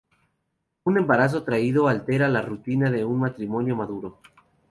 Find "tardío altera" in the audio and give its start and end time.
1.43-2.27